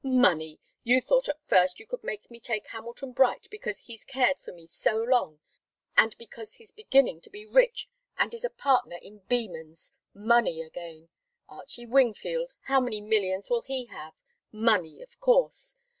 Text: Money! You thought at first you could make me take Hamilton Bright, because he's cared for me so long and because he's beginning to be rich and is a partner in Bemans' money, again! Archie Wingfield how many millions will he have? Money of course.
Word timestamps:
Money! 0.03 0.59
You 0.83 0.99
thought 0.99 1.29
at 1.29 1.45
first 1.47 1.79
you 1.79 1.85
could 1.85 2.03
make 2.03 2.31
me 2.31 2.39
take 2.39 2.65
Hamilton 2.69 3.11
Bright, 3.11 3.47
because 3.51 3.85
he's 3.85 4.03
cared 4.03 4.39
for 4.39 4.51
me 4.51 4.65
so 4.65 4.95
long 4.97 5.39
and 5.95 6.17
because 6.17 6.55
he's 6.55 6.71
beginning 6.71 7.21
to 7.21 7.29
be 7.29 7.45
rich 7.45 7.87
and 8.17 8.33
is 8.33 8.43
a 8.43 8.49
partner 8.49 8.97
in 8.99 9.19
Bemans' 9.29 9.91
money, 10.11 10.59
again! 10.59 11.09
Archie 11.47 11.85
Wingfield 11.85 12.55
how 12.61 12.79
many 12.81 12.99
millions 12.99 13.47
will 13.51 13.61
he 13.61 13.85
have? 13.85 14.19
Money 14.51 15.03
of 15.03 15.19
course. 15.19 15.75